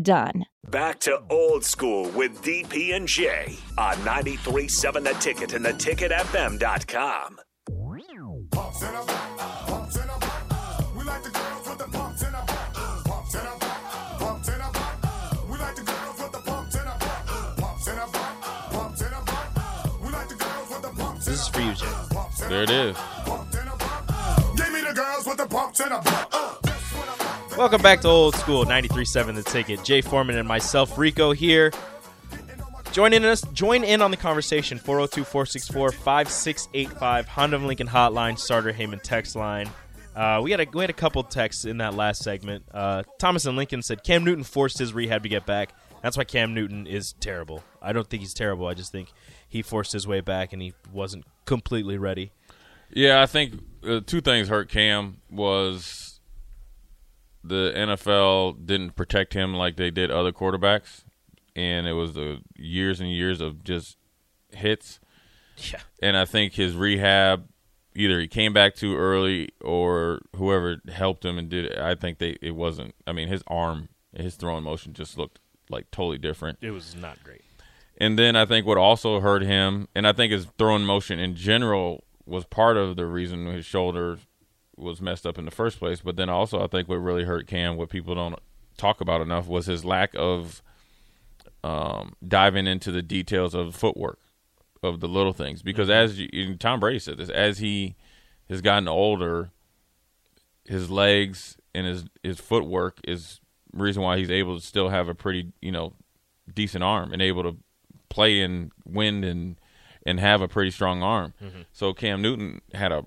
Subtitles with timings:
[0.00, 0.44] done.
[0.70, 7.40] Back to old school with DP and J on 93.7 The Ticket and theticketfm.com.
[8.50, 10.18] Pumps in a pumps in a
[10.96, 12.44] We like the girls with the pumps in a
[13.04, 13.58] pumps in a
[14.18, 14.70] pumps in a
[15.50, 16.94] We like the girls with the pumps in a
[17.60, 21.48] pumps in a pumps in a We like the girls with the pumps This is
[21.48, 22.48] for you, Jay.
[22.48, 22.96] There it is.
[24.56, 26.00] Give me the girls with the pumps in a
[27.58, 29.82] Welcome back to Old School 93.7 The Ticket.
[29.82, 31.72] Jay Foreman and myself, Rico, here.
[32.92, 33.42] Join in us.
[33.52, 34.78] Join in on the conversation.
[34.78, 37.26] 402-464-5685.
[37.26, 38.38] Honda Lincoln Hotline.
[38.38, 39.68] Starter Heyman text line.
[40.14, 42.64] Uh, we had a we had a couple texts in that last segment.
[42.70, 45.70] Uh, Thomas and Lincoln said Cam Newton forced his rehab to get back.
[46.00, 47.64] That's why Cam Newton is terrible.
[47.82, 48.68] I don't think he's terrible.
[48.68, 49.08] I just think
[49.48, 52.30] he forced his way back and he wasn't completely ready.
[52.90, 53.54] Yeah, I think
[53.84, 56.07] uh, two things hurt Cam was
[57.42, 61.04] the NFL didn't protect him like they did other quarterbacks,
[61.54, 63.96] and it was the years and years of just
[64.50, 65.00] hits.
[65.56, 65.80] Yeah.
[66.02, 67.48] And I think his rehab,
[67.94, 71.78] either he came back too early or whoever helped him and did it.
[71.78, 72.94] I think they it wasn't.
[73.06, 76.58] I mean, his arm, his throwing motion just looked like totally different.
[76.60, 77.42] It was not great.
[78.00, 81.34] And then I think what also hurt him, and I think his throwing motion in
[81.34, 84.18] general was part of the reason his shoulder
[84.78, 86.00] was messed up in the first place.
[86.00, 88.38] But then also, I think what really hurt Cam, what people don't
[88.76, 90.62] talk about enough, was his lack of
[91.64, 94.18] um, diving into the details of footwork,
[94.82, 95.62] of the little things.
[95.62, 97.96] Because as you, and Tom Brady said this, as he
[98.48, 99.50] has gotten older,
[100.64, 103.40] his legs and his his footwork is
[103.72, 105.92] reason why he's able to still have a pretty you know
[106.52, 107.56] decent arm and able to
[108.08, 109.56] play in wind and
[110.06, 111.34] and have a pretty strong arm.
[111.72, 113.04] So Cam Newton had a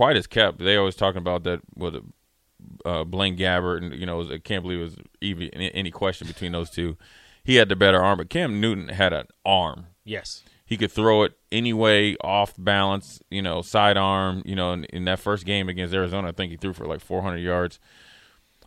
[0.00, 0.60] quite as kept.
[0.60, 1.94] They always talking about that with
[2.86, 6.52] uh, Blaine Gabbert, and you know I can't believe it was even any question between
[6.52, 6.96] those two.
[7.44, 9.88] He had the better arm, but Cam Newton had an arm.
[10.02, 10.42] Yes.
[10.64, 14.42] He could throw it any way, off balance, you know, sidearm.
[14.46, 17.02] You know, in, in that first game against Arizona, I think he threw for like
[17.02, 17.78] 400 yards.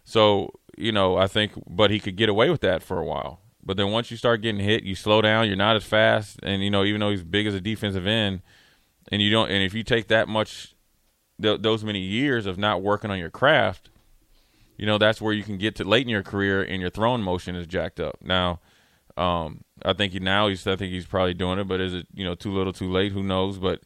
[0.04, 3.40] So you know, I think, but he could get away with that for a while.
[3.64, 5.48] But then once you start getting hit, you slow down.
[5.48, 8.44] You're not as fast, and you know, even though he's big as a defensive end,
[9.12, 10.73] and you don't, and if you take that much,
[11.44, 13.90] th- those many years of not working on your craft,
[14.78, 17.22] you know, that's where you can get to late in your career, and your throwing
[17.22, 18.18] motion is jacked up.
[18.22, 18.60] Now,
[19.16, 22.08] um, I think he now he's, I think he's probably doing it, but is it
[22.14, 23.12] you know too little, too late?
[23.12, 23.60] Who knows?
[23.60, 23.82] But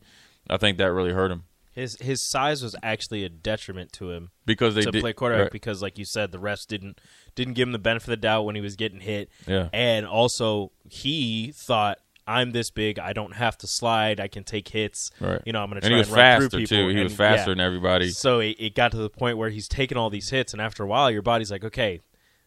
[0.49, 4.31] I think that really hurt him His his size was actually a detriment to him
[4.45, 5.51] because they to did play quarterback right.
[5.51, 6.99] because, like you said, the refs didn't
[7.35, 9.29] didn't give him the benefit of the doubt when he was getting hit.
[9.45, 9.69] Yeah.
[9.73, 14.67] and also he thought I'm this big, I don't have to slide, I can take
[14.67, 15.11] hits.
[15.19, 15.41] Right.
[15.45, 16.75] You know, I'm going to And try he was and run faster, through too.
[16.75, 16.89] people.
[16.89, 17.55] He was faster yeah.
[17.55, 18.09] than everybody.
[18.09, 20.83] So it, it got to the point where he's taking all these hits, and after
[20.83, 22.01] a while, your body's like, okay.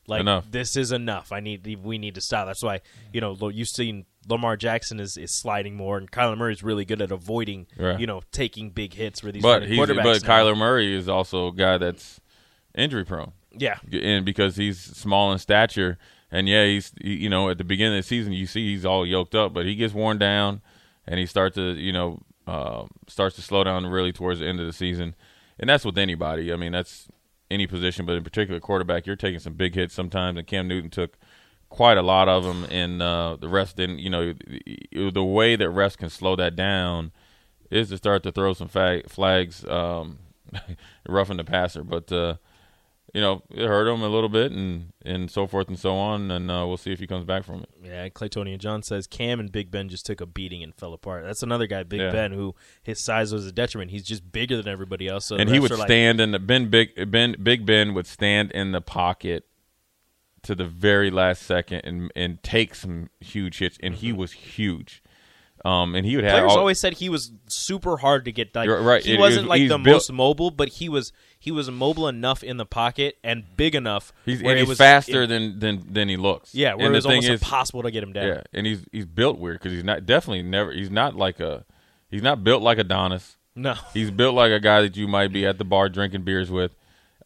[0.06, 0.50] Like Enough.
[0.50, 1.30] this is enough.
[1.30, 1.64] I need.
[1.84, 2.46] We need to stop.
[2.46, 2.80] That's why
[3.12, 6.84] you know you've seen Lamar Jackson is, is sliding more, and Kyler Murray is really
[6.84, 7.68] good at avoiding.
[7.78, 10.02] You know, taking big hits where these but he's but now.
[10.04, 12.18] Kyler Murray is also a guy that's
[12.74, 13.32] injury prone.
[13.52, 15.96] Yeah, and because he's small in stature,
[16.30, 18.84] and yeah, he's he- you know at the beginning of the season you see he's
[18.84, 20.60] all yoked up, but he gets worn down,
[21.06, 24.60] and he starts to you know uh, starts to slow down really towards the end
[24.60, 25.14] of the season,
[25.58, 26.52] and that's with anybody.
[26.52, 27.08] I mean that's
[27.50, 30.90] any position, but in particular quarterback, you're taking some big hits sometimes, and Cam Newton
[30.90, 31.18] took
[31.68, 33.98] quite a lot of them, and uh, the rest didn't.
[33.98, 34.34] You know
[35.10, 37.12] the way that refs can slow that down
[37.70, 40.18] is to start to throw some flags, um,
[41.08, 42.12] roughing the passer, but.
[42.12, 42.34] Uh,
[43.12, 46.30] you know, it hurt him a little bit, and and so forth and so on,
[46.30, 47.70] and uh, we'll see if he comes back from it.
[47.82, 51.24] Yeah, Claytonia John says Cam and Big Ben just took a beating and fell apart.
[51.24, 52.10] That's another guy, Big Yeah.
[52.10, 53.90] Ben, who his size was a detriment.
[53.90, 55.26] He's just bigger than everybody else.
[55.26, 58.06] So and he would are like, stand in the Ben Big Ben Big Ben would
[58.06, 59.44] stand in the pocket
[60.42, 65.02] to the very last second and and take some huge hits, and he was huge.
[65.64, 68.54] Um, and he would have Players all- always said he was super hard to get.
[68.54, 69.04] Like, right.
[69.04, 72.08] He It- wasn't it- like the built- most mobile, but he was he was mobile
[72.08, 74.12] enough in the pocket and big enough.
[74.24, 76.54] he's, and he's was faster it- than, than than he looks.
[76.54, 78.26] yeah, where and it was almost is, impossible to get him down.
[78.26, 81.64] Yeah, and he's he's built weird because he's not definitely never he's not like a
[82.10, 83.36] he's not built like Adonis.
[83.54, 86.50] No, He's built like a guy that you might be at the bar drinking beers
[86.50, 86.74] with.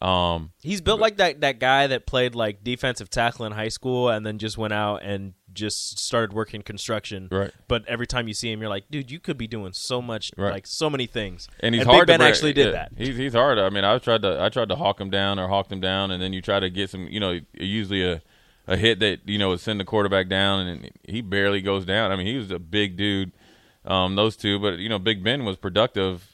[0.01, 4.09] Um, he's built like that that guy that played like defensive tackle in high school
[4.09, 7.27] and then just went out and just started working construction.
[7.31, 7.51] Right.
[7.67, 10.31] But every time you see him, you're like, dude, you could be doing so much,
[10.37, 10.51] Right.
[10.51, 11.47] like so many things.
[11.61, 12.07] and he's Big hard.
[12.07, 12.91] Ben to break- actually did yeah, that.
[12.97, 13.57] He's he's hard.
[13.57, 16.11] I mean, I tried to I tried to hawk him down or hawk him down,
[16.11, 17.07] and then you try to get some.
[17.07, 18.21] You know, usually a
[18.67, 22.11] a hit that you know would send the quarterback down, and he barely goes down.
[22.11, 23.31] I mean, he was a big dude.
[23.85, 26.31] Um, those two, but you know, Big Ben was productive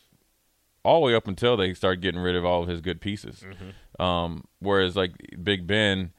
[0.83, 3.44] all the way up until they started getting rid of all of his good pieces.
[3.45, 4.01] Mm-hmm.
[4.01, 5.12] Um, whereas like
[5.44, 6.12] Big Ben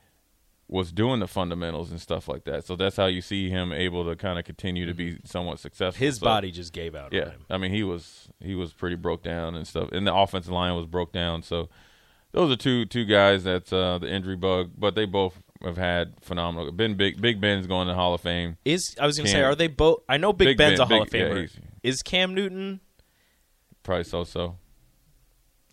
[0.72, 2.64] was doing the fundamentals and stuff like that.
[2.64, 5.96] So that's how you see him able to kind of continue to be somewhat successful.
[5.98, 6.04] Mm-hmm.
[6.04, 7.12] His So- body just gave out.
[7.12, 7.40] yeah, On him.
[7.50, 10.74] I mean he was he was pretty broke down and stuff, and the offensive line
[10.74, 11.42] was broke down.
[11.42, 11.68] So
[12.32, 16.14] those are two two guys that's uh, the injury bug, but they both have had
[16.22, 16.72] phenomenal.
[16.72, 18.56] Ben Big Big Ben's going to Hall of Fame.
[18.64, 20.00] Is I was gonna say, are they both?
[20.08, 21.40] I know Big, Big Ben's Ben- a Hall Big- of yeah, Famer.
[21.40, 22.80] he's- is Cam Newton
[23.82, 24.56] Probably so so.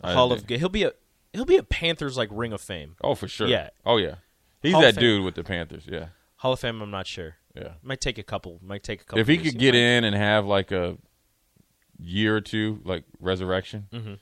[0.04, 0.44] Hall of?
[0.48, 0.92] He'll be a
[1.34, 2.96] he'll be a Panthers like Ring of Fame.
[3.04, 3.48] oh for sure.
[3.48, 3.70] Yeah.
[3.86, 4.16] Oh yeah.
[4.62, 5.84] He's Hall that dude with the Panthers.
[5.88, 6.08] Yeah.
[6.38, 7.36] Hall of Fame, I'm not sure.
[7.56, 7.74] Yeah.
[7.84, 8.60] Might take a couple.
[8.62, 9.20] Might take a couple.
[9.20, 9.46] If he years.
[9.52, 10.98] could get might- in and have like a
[12.00, 14.14] year or two like resurrection, Mm-hmm.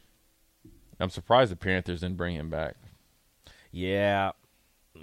[0.99, 2.75] I'm surprised the Panthers didn't bring him back.
[3.71, 4.31] yeah.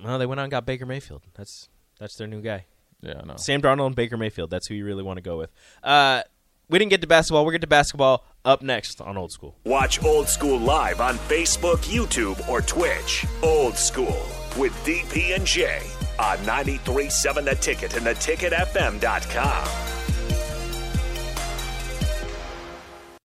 [0.03, 1.23] Well, they went out and got Baker Mayfield.
[1.35, 1.69] That's
[2.01, 2.65] that's their new guy.
[3.01, 3.37] Yeah, I know.
[3.37, 4.51] Sam Darnold and Baker Mayfield.
[4.51, 5.53] That's who you really want to go with.
[5.85, 6.23] Uh,
[6.69, 7.45] we didn't get to basketball.
[7.45, 9.57] We're get to basketball up next on Old School.
[9.65, 13.25] Watch Old School live on Facebook, YouTube, or Twitch.
[13.43, 14.27] Old School
[14.57, 15.81] with DP and J
[16.19, 19.69] on 93.7 The Ticket and theticketfm.com.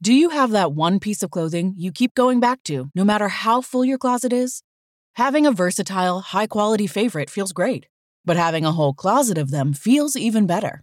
[0.03, 3.29] Do you have that one piece of clothing you keep going back to, no matter
[3.29, 4.65] how full your closet is?
[5.15, 7.87] Having a versatile, high quality favorite feels great,
[8.25, 10.83] but having a whole closet of them feels even better.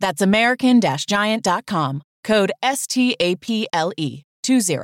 [0.00, 4.78] That's American Giant.com, code S T A P L E 20.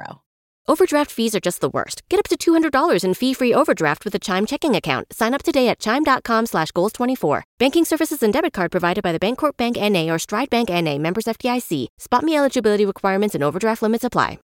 [0.66, 2.02] Overdraft fees are just the worst.
[2.08, 5.12] Get up to $200 in fee-free overdraft with a Chime checking account.
[5.12, 7.42] Sign up today at Chime.com slash Goals24.
[7.58, 10.10] Banking services and debit card provided by the Bancorp Bank N.A.
[10.10, 10.98] or Stride Bank N.A.
[10.98, 11.88] members FDIC.
[12.00, 14.38] SpotMe eligibility requirements and overdraft limits apply.